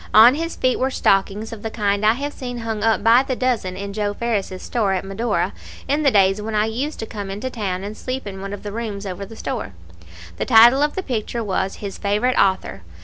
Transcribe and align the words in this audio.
On 0.15 0.33
his 0.33 0.55
feet 0.55 0.79
were 0.79 0.89
stockings 0.89 1.53
of 1.53 1.61
the 1.61 1.69
kind 1.69 2.03
I 2.03 2.13
have 2.13 2.33
seen 2.33 2.57
hung 2.57 2.81
up 2.81 3.03
by 3.03 3.21
the 3.21 3.35
dozen 3.35 3.77
in 3.77 3.93
Joe 3.93 4.15
Ferris's 4.15 4.63
store 4.63 4.93
at 4.93 5.05
Medora, 5.05 5.53
in 5.87 6.01
the 6.01 6.09
days 6.09 6.41
when 6.41 6.55
I 6.55 6.65
used 6.65 6.97
to 7.01 7.05
come 7.05 7.29
in 7.29 7.39
to 7.41 7.51
town 7.51 7.83
and 7.83 7.95
sleep 7.95 8.25
in 8.25 8.41
one 8.41 8.51
of 8.51 8.63
the 8.63 8.71
rooms 8.71 9.05
over 9.05 9.27
the 9.27 9.35
store. 9.35 9.73
The 10.37 10.45
title 10.45 10.81
of 10.81 10.95
the 10.95 11.03
picture 11.03 11.43
was 11.43 11.75
"His 11.75 11.99
Favorite 11.99 12.35
Author." 12.39 12.81